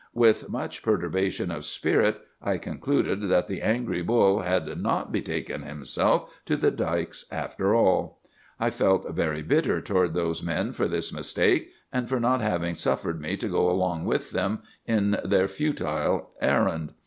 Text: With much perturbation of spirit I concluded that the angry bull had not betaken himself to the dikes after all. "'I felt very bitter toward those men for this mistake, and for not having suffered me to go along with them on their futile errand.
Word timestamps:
With 0.15 0.49
much 0.49 0.81
perturbation 0.81 1.51
of 1.51 1.63
spirit 1.63 2.21
I 2.41 2.57
concluded 2.57 3.29
that 3.29 3.45
the 3.45 3.61
angry 3.61 4.01
bull 4.01 4.39
had 4.39 4.81
not 4.81 5.11
betaken 5.11 5.61
himself 5.61 6.41
to 6.47 6.55
the 6.57 6.71
dikes 6.71 7.25
after 7.31 7.75
all. 7.75 8.19
"'I 8.59 8.69
felt 8.71 9.11
very 9.13 9.43
bitter 9.43 9.79
toward 9.79 10.15
those 10.15 10.41
men 10.41 10.73
for 10.73 10.87
this 10.87 11.13
mistake, 11.13 11.69
and 11.93 12.09
for 12.09 12.19
not 12.19 12.41
having 12.41 12.73
suffered 12.73 13.21
me 13.21 13.37
to 13.37 13.47
go 13.47 13.69
along 13.69 14.05
with 14.05 14.31
them 14.31 14.63
on 14.89 15.17
their 15.23 15.47
futile 15.47 16.31
errand. 16.41 16.93